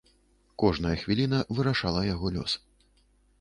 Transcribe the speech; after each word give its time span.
Кожная 0.63 0.93
хвіліна 1.01 1.41
вырашала 1.59 2.01
яго 2.13 2.33
лёс. 2.39 2.57